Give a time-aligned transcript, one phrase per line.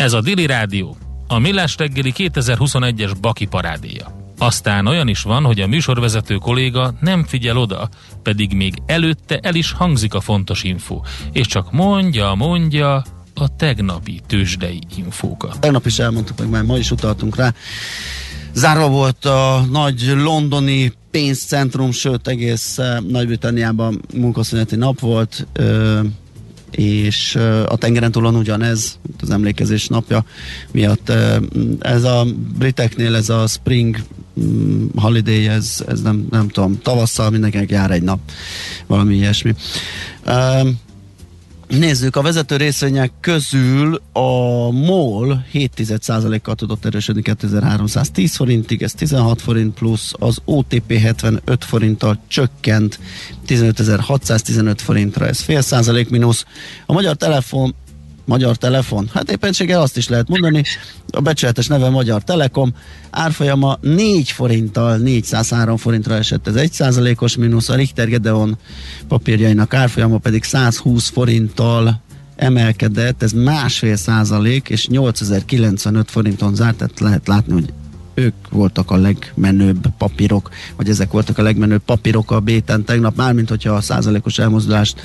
[0.00, 0.96] Ez a Dili Rádió,
[1.26, 4.32] a Millás reggeli 2021-es Baki parádéja.
[4.38, 7.88] Aztán olyan is van, hogy a műsorvezető kolléga nem figyel oda,
[8.22, 11.00] pedig még előtte el is hangzik a fontos info,
[11.32, 15.60] és csak mondja, mondja a tegnapi tőzsdei infókat.
[15.60, 17.54] Tegnap is elmondtuk, meg már ma is utaltunk rá.
[18.52, 26.00] Zárva volt a nagy londoni pénzcentrum, sőt egész eh, Nagy-Britanniában munkaszüneti nap volt, ö,
[26.70, 27.34] és
[27.66, 30.24] a tengeren túlon ugyanez, az emlékezés napja
[30.72, 31.12] miatt.
[31.80, 32.26] Ez a
[32.58, 33.96] briteknél ez a spring
[34.40, 38.18] mm, holiday, ez, ez nem, nem tudom, tavasszal mindenkinek jár egy nap,
[38.86, 39.54] valami ilyesmi.
[41.70, 49.74] Nézzük, a vezető részvények közül a MOL 7,1%-kal tudott erősödni 2310 forintig, ez 16 forint
[49.74, 52.98] plusz, az OTP 75 forinttal csökkent
[53.46, 56.44] 15.615 forintra, ez fél százalék mínusz.
[56.86, 57.74] A Magyar Telefon
[58.30, 59.10] Magyar Telefon?
[59.14, 60.62] Hát éppenséggel azt is lehet mondani.
[61.10, 62.74] A becsületes neve Magyar Telekom.
[63.10, 67.68] Árfolyama 4 forinttal 403 forintra esett, ez 1 százalékos mínusz.
[67.68, 68.58] A Richter Gedeon
[69.08, 72.00] papírjainak árfolyama pedig 120 forinttal
[72.36, 77.72] emelkedett, ez másfél százalék, és 8095 forinton zárt, tehát lehet látni, hogy
[78.20, 83.48] ők voltak a legmenőbb papírok, vagy ezek voltak a legmenőbb papírok a béten tegnap, mármint
[83.48, 85.00] hogyha a százalékos elmozdulást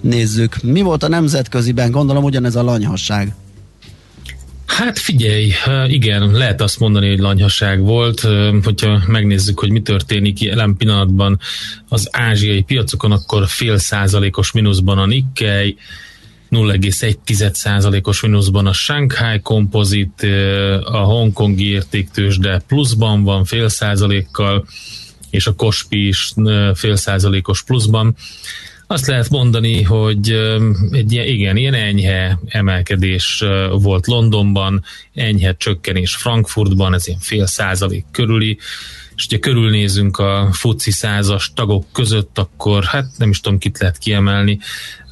[0.00, 0.62] nézzük.
[0.62, 1.90] Mi volt a nemzetköziben?
[1.90, 3.34] Gondolom ugyanez a lanyhasság.
[4.66, 5.52] Hát figyelj,
[5.86, 8.20] igen, lehet azt mondani, hogy lanyhaság volt,
[8.62, 11.38] hogyha megnézzük, hogy mi történik jelen pillanatban
[11.88, 15.76] az ázsiai piacokon, akkor fél százalékos mínuszban a Nikkei,
[16.50, 20.26] 0,1%-os mínuszban a Shanghai kompozit,
[20.84, 24.66] a hongkongi értéktősde pluszban van fél százalékkal,
[25.30, 26.32] és a Kospi is
[26.74, 28.16] fél százalékos pluszban.
[28.86, 30.30] Azt lehet mondani, hogy
[30.90, 38.04] egy ilyen, igen, ilyen enyhe emelkedés volt Londonban, enyhe csökkenés Frankfurtban, ez ilyen fél százalék
[38.10, 38.58] körüli,
[39.20, 43.98] és ugye körülnézünk a FUCI százas tagok között, akkor hát nem is tudom, kit lehet
[43.98, 44.58] kiemelni.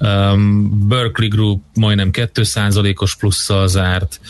[0.00, 4.20] Um, Berkeley Group majdnem 2%-os plusszal zárt.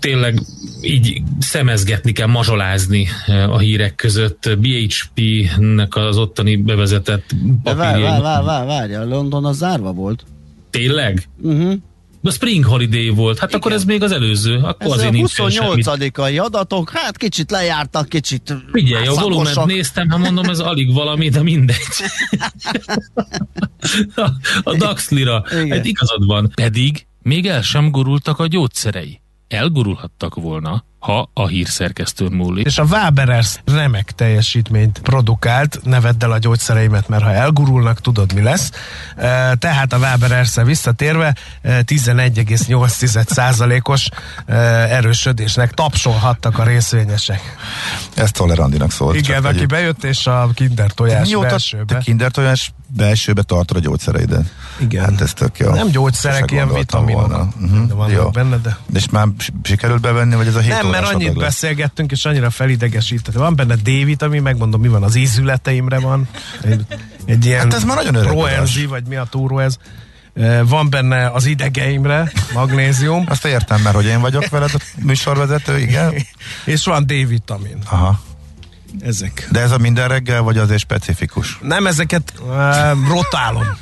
[0.00, 0.40] Tényleg
[0.80, 4.58] így szemezgetni kell, mazsolázni eh, a hírek között.
[4.58, 8.02] BHP-nek az ottani bevezetett papírjai.
[8.02, 10.24] Várj, várj, várj, várj, London az zárva volt.
[10.70, 11.28] Tényleg?
[11.42, 11.74] Uh-huh.
[12.26, 13.60] A Spring Holiday volt, hát Igen.
[13.60, 14.56] akkor ez még az előző.
[14.56, 20.08] Akkor ez azért a 28 ai adatok, hát kicsit lejártak, kicsit Figyelj, a volument néztem,
[20.08, 21.76] ha mondom, ez alig valami, de mindegy.
[24.14, 24.30] a,
[24.62, 26.52] a DAX lira, hát igazad van.
[26.54, 29.20] Pedig még el sem gurultak a gyógyszerei.
[29.48, 32.66] Elgurulhattak volna, ha a hírszerkesztőn múlik.
[32.66, 38.42] És a Waberers remek teljesítményt produkált, nevedd el a gyógyszereimet, mert ha elgurulnak, tudod mi
[38.42, 38.70] lesz.
[39.58, 44.08] Tehát a waberers visszatérve 11,8%-os
[44.90, 47.56] erősödésnek tapsolhattak a részvényesek.
[48.14, 49.16] Ezt Tolerandinak szólt.
[49.16, 51.98] Igen, aki bejött, és a kinder tojás Mióta belsőbe.
[51.98, 54.52] Kinder tojás belsőbe tartod a gyógyszereidet.
[54.80, 55.04] Igen.
[55.04, 55.70] Hát ez tök jó.
[55.70, 57.48] Nem gyógyszerek, ilyen vitaminok.
[57.60, 57.86] Uh-huh.
[57.86, 58.30] De vannak jó.
[58.30, 58.76] benne, de...
[58.94, 59.26] És már
[59.62, 61.36] sikerült bevenni, vagy ez a hét Nem, mert annyit lesz?
[61.36, 63.34] beszélgettünk, és annyira felidegesített.
[63.34, 66.28] Van benne D-vitamin, megmondom, mi van az ízületeimre van.
[66.62, 66.86] Egy,
[67.24, 69.76] egy ilyen hát ez már nagyon proenzi, vagy mi a túró ez.
[70.64, 73.24] Van benne az idegeimre magnézium.
[73.28, 76.14] Azt értem, mert hogy én vagyok veled a műsorvezető, igen.
[76.64, 77.78] és van D-vitamin.
[77.90, 78.20] Aha.
[79.00, 79.48] Ezek.
[79.50, 81.58] De ez a minden reggel, vagy azért specifikus?
[81.62, 83.66] Nem, ezeket uh, rotálom.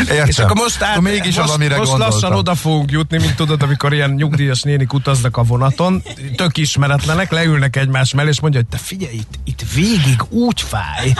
[0.00, 0.26] Értem.
[0.26, 3.92] És akkor most, át, mégis most, az, most lassan oda fogunk jutni, mint tudod, amikor
[3.92, 6.02] ilyen nyugdíjas nénik utaznak a vonaton,
[6.36, 11.12] tök ismeretlenek, leülnek egymás mellé, és mondja, hogy te figyelj, itt, itt végig úgy fáj,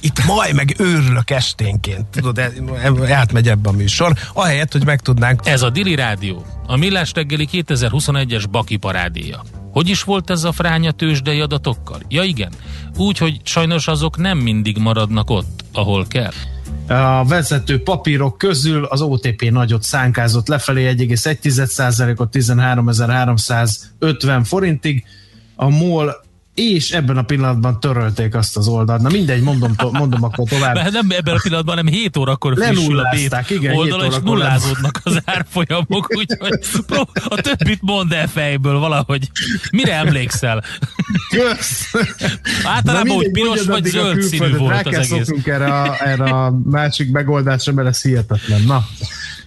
[0.00, 2.06] itt majd meg őrülök esténként.
[2.06, 2.52] Tudod, e,
[2.82, 5.40] e, átmegy ebbe a műsor, ahelyett, hogy megtudnánk.
[5.44, 9.42] Ez a Dili Rádió, a Millás reggeli 2021-es Baki parádéja.
[9.78, 12.00] Hogy is volt ez a fránya tőzsdei adatokkal?
[12.08, 12.52] Ja igen,
[12.96, 16.32] úgy, hogy sajnos azok nem mindig maradnak ott, ahol kell.
[16.88, 25.04] A vezető papírok közül az OTP nagyot szánkázott lefelé 1,1%-ot 13.350 forintig,
[25.56, 26.24] a MOL
[26.58, 29.02] és ebben a pillanatban törölték azt az oldalt.
[29.02, 30.74] Na mindegy, mondom, to, mondom akkor tovább.
[30.74, 35.00] De nem ebben a pillanatban, hanem 7 órakor frissül a bét igen, oldala, és nullázódnak
[35.04, 36.58] az árfolyamok, úgyhogy
[37.28, 39.30] a többit mondd el fejből valahogy.
[39.70, 40.64] Mire emlékszel?
[41.30, 41.94] Kösz!
[42.64, 45.32] Általában úgy piros vagy zöld színű volt az egész.
[45.44, 48.62] erre a, erre a másik megoldásra, mert ez hihetetlen.
[48.62, 48.84] Na,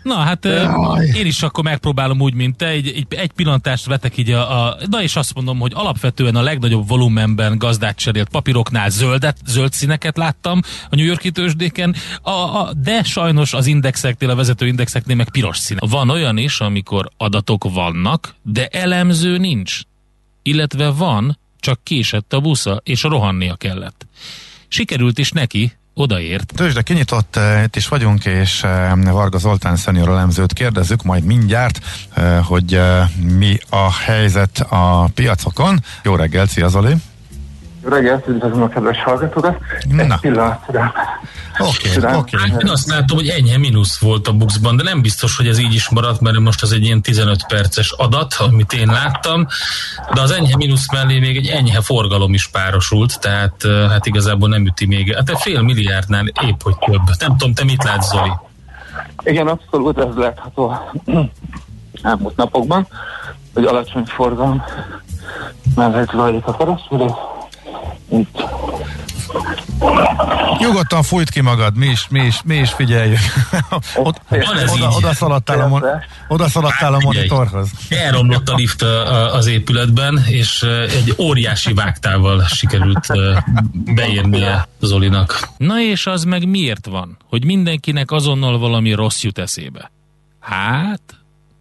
[0.04, 1.08] Na hát Jaj.
[1.16, 4.78] én is akkor megpróbálom úgy, mint te, egy, egy, egy pillantást vetek így a, a,
[4.90, 10.18] na és azt mondom, hogy alapvetően a legnagyobb volumenben gazdát cserélt papíroknál zöldet, zöld színeket
[10.18, 15.30] láttam a New Yorki tőzsdéken, a, a, de sajnos az indexeknél, a vezető indexeknél meg
[15.30, 15.80] piros színe.
[15.90, 19.80] Van olyan is, amikor adatok vannak, de elemző nincs.
[20.42, 24.06] Illetve van, csak késett a busza, és rohannia kellett.
[24.68, 25.72] Sikerült is neki,
[26.02, 26.54] odaért.
[26.56, 31.80] Tőzsde kinyitott, eh, itt is vagyunk, és eh, Varga Zoltán szenior elemzőt kérdezzük majd mindjárt,
[32.14, 32.82] eh, hogy
[33.38, 35.84] mi a helyzet a piacokon.
[36.04, 36.96] Jó reggelt, szia Zoli!
[37.84, 39.58] Jó reggelt, üdvözlöm a kedves hallgatókat!
[39.80, 40.18] Egy Na.
[40.18, 40.94] pillanatra.
[41.60, 42.36] Oké, okay, oké.
[42.36, 42.50] Okay.
[42.50, 45.74] Én azt látom, hogy enyhe mínusz volt a buxban, de nem biztos, hogy ez így
[45.74, 49.48] is maradt, mert most az egy ilyen 15 perces adat, amit én láttam,
[50.14, 54.66] de az enyhe mínusz mellé még egy enyhe forgalom is párosult, tehát hát igazából nem
[54.66, 55.16] üti még.
[55.16, 57.02] Hát fél milliárdnál épp, hogy több.
[57.20, 58.32] Nem tudom, te mit látsz, Zoli?
[59.24, 60.76] Igen, abszolút ez látható
[62.02, 62.88] elmúlt napokban,
[63.54, 64.64] hogy alacsony forgalom
[65.76, 67.12] mellett zajlik a kereskedés.
[68.12, 68.44] Itt
[70.60, 73.20] Nyugodtan fújt ki magad, mi is, mi is, mi is figyeljük.
[73.96, 77.70] Ott, oda, oda szaladtál a, oda szaladtál a hát monitorhoz.
[77.90, 78.82] Elromlott a lift
[79.32, 83.08] az épületben, és egy óriási vágtával sikerült
[83.72, 85.50] beírnia Zolinak.
[85.58, 87.18] Na és az meg miért van?
[87.30, 89.92] Hogy mindenkinek azonnal valami rossz jut eszébe?
[90.40, 91.02] Hát,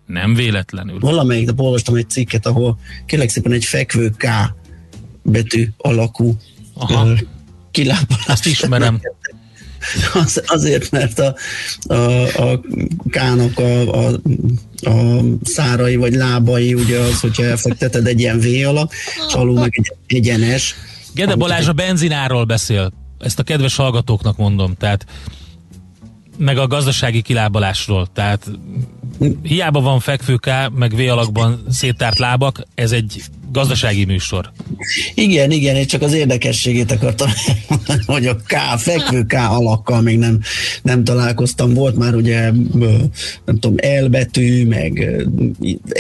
[0.07, 0.99] nem véletlenül.
[0.99, 4.27] Valamelyik nap olvastam egy cikket, ahol kérlek szépen egy fekvő K
[5.23, 6.37] betű alakú
[6.75, 7.09] Aha
[7.71, 9.01] kilábalást ismerem.
[10.13, 11.35] Az, azért, mert a,
[11.95, 11.95] a,
[12.43, 12.61] a
[13.11, 14.21] kának a, a,
[14.81, 18.93] a szárai vagy lábai, ugye az, hogyha elfekteted egy ilyen V alak,
[19.29, 20.75] és alul meg egy egyenes.
[21.15, 22.93] Gede Balázs a benzináról beszél.
[23.19, 24.75] Ezt a kedves hallgatóknak mondom.
[24.75, 25.07] Tehát
[26.41, 28.09] meg a gazdasági kilábalásról.
[28.13, 28.51] Tehát
[29.43, 33.23] hiába van fekvőká, meg V alakban széttárt lábak, ez egy
[33.53, 34.53] gazdasági műsor.
[35.15, 37.29] Igen, igen, én csak az érdekességét akartam
[38.07, 40.41] hogy a K, fekvő K alakkal még nem,
[40.83, 41.75] nem találkoztam.
[41.75, 42.51] Volt már ugye,
[43.45, 45.11] nem tudom, L betű, meg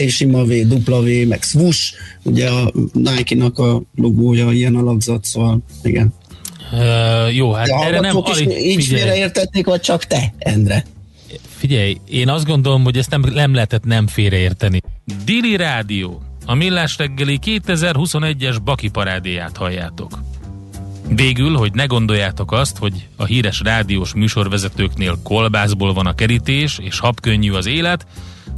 [0.08, 6.14] sima V, dupla V, meg swoosh, ugye a Nike-nak a logója ilyen alakzat, szóval igen.
[6.72, 10.84] Uh, jó, hát De erre nem alig, így félreértették, vagy csak te, Endre?
[11.56, 14.80] Figyelj, én azt gondolom, hogy ezt nem, nem lehetett nem félreérteni.
[15.24, 20.18] Dili Rádió, a Millás reggeli 2021-es Baki parádéját halljátok.
[21.08, 26.98] Végül, hogy ne gondoljátok azt, hogy a híres rádiós műsorvezetőknél kolbászból van a kerítés, és
[26.98, 28.06] habkönnyű az élet,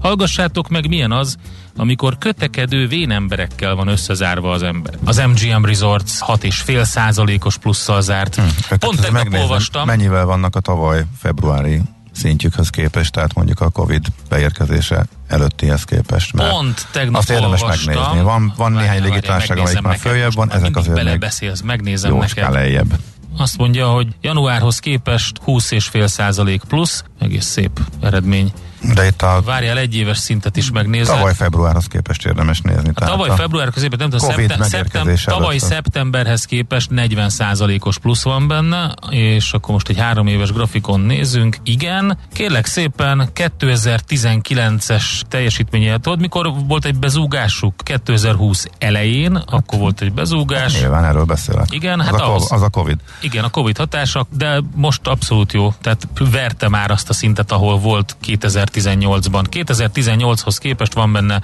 [0.03, 1.37] hallgassátok meg milyen az,
[1.77, 4.95] amikor kötekedő vénemberekkel van összezárva az ember.
[5.05, 8.35] Az MGM Resorts 6,5 százalékos plusszal zárt.
[8.35, 9.87] Hm, Pont tegnap olvastam.
[9.87, 11.81] Mennyivel vannak a tavaly februári
[12.13, 16.33] szintjükhöz képest, tehát mondjuk a Covid beérkezése előttihez képest.
[16.33, 17.95] Mert Pont tegnap Azt érdemes olvastam.
[17.95, 18.23] megnézni.
[18.23, 22.53] Van, van néhány légitársaság, amelyik már följebb van, ezek azért még beszélsz, megnézem neked.
[22.53, 22.99] lejjebb.
[23.37, 28.53] Azt mondja, hogy januárhoz képest 20,5 százalék plusz, egész szép eredmény.
[28.95, 29.43] De itt a...
[29.45, 31.15] Várjál, egy éves szintet is megnézed.
[31.15, 32.91] Tavaly februárhoz képest érdemes nézni.
[32.95, 38.23] A tavaly a február közében, nem tudom, szeptem, szeptem, tavaly szeptemberhez képest 40% os plusz
[38.23, 41.57] van benne, és akkor most egy három éves grafikon nézzünk.
[41.65, 47.75] Igen, kérlek szépen 2019-es teljesítménye, tudod, mikor volt egy bezúgásuk?
[47.77, 50.81] 2020 elején, hát, akkor volt egy bezúgás.
[50.81, 51.67] Nyilván erről beszélek.
[51.71, 52.99] Igen, az hát a, ahhoz, az a Covid.
[53.21, 55.75] Igen, a Covid hatása, de most abszolút jó.
[55.83, 59.45] Tehát verte már azt a szintet, ahol volt 2000 2018-ban.
[59.51, 61.41] 2018-hoz képest van benne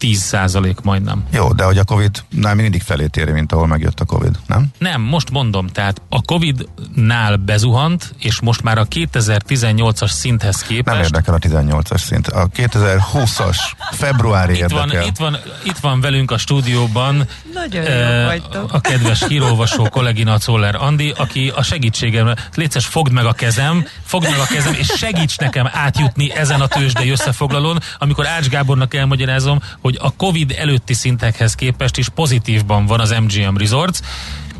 [0.00, 1.24] 10% majdnem.
[1.30, 4.66] Jó, de hogy a Covid-nál mindig felé téri, mint ahol megjött a Covid, nem?
[4.78, 10.96] Nem, most mondom, tehát a Covid-nál bezuhant, és most már a 2018-as szinthez képest...
[10.96, 12.28] Nem érdekel a 18-as szint.
[12.28, 13.56] A 2020-as
[13.92, 14.86] februári itt érdekel.
[14.86, 20.74] Van, itt, van, itt van velünk a stúdióban Nagyon uh, a kedves híróvasó kollégina Czoller
[20.74, 25.38] Andi, aki a segítségem, létszes fogd meg a kezem, fogd meg a kezem, és segíts
[25.38, 31.54] nekem átjutni ezen a tőzsdei összefoglalón, amikor Ács Gábornak elmagyarázom, hogy a Covid előtti szintekhez
[31.54, 33.98] képest is pozitívban van az MGM Resorts,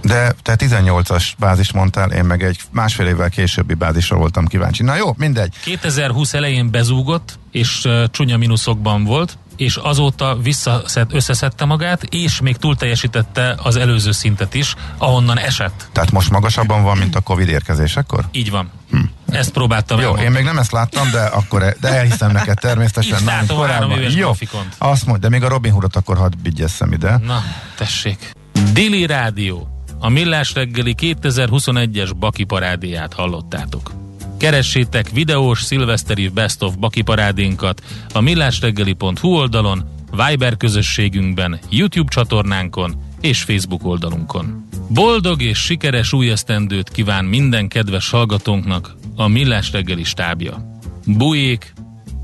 [0.05, 4.83] de te 18-as bázis mondtál, én meg egy másfél évvel későbbi bázisra voltam kíváncsi.
[4.83, 5.55] Na jó, mindegy.
[5.63, 12.57] 2020 elején bezúgott, és uh, csúnya mínuszokban volt, és azóta visszaszed, összeszedte magát, és még
[12.57, 15.89] túl teljesítette az előző szintet is, ahonnan esett.
[15.93, 18.25] Tehát most magasabban van, mint a Covid érkezésekor?
[18.33, 18.71] Így van.
[18.91, 18.99] Hm.
[19.35, 20.29] Ezt próbáltam Jó, elmondani.
[20.29, 23.19] én még nem ezt láttam, de akkor e- de elhiszem neked természetesen.
[23.19, 24.01] Itt látom korábban.
[24.01, 24.75] Jó, grafikont.
[24.79, 27.17] azt mondj, de még a Robin Hoodot akkor hadd vigyesszem ide.
[27.27, 27.43] Na,
[27.77, 28.31] tessék.
[28.73, 29.69] Dili Rádió.
[29.99, 33.93] A Millás reggeli 2021-es Baki parádéját hallottátok.
[34.39, 39.85] Keressétek videós szilveszteri Best of Baki parádénkat a millásreggeli.hu oldalon,
[40.29, 44.69] Viber közösségünkben, YouTube csatornánkon és Facebook oldalunkon.
[44.89, 50.79] Boldog és sikeres új esztendőt kíván minden kedves hallgatónknak a Millás reggeli stábja.
[51.07, 51.73] Bujék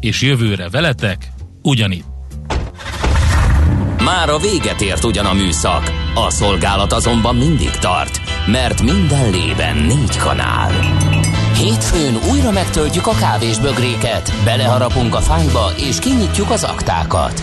[0.00, 1.32] és jövőre veletek
[1.62, 2.04] ugyanitt.
[4.04, 9.76] Már a véget ért ugyan a műszak, a szolgálat azonban mindig tart, mert minden lében
[9.76, 10.70] négy kanál.
[11.56, 17.42] Hétfőn újra megtöltjük a kávésbögréket, beleharapunk a fányba és kinyitjuk az aktákat.